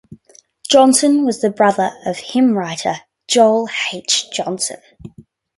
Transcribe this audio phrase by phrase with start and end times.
[0.67, 4.31] Johnson was the brother of hymnwriter Joel H.
[4.33, 4.77] Johnson.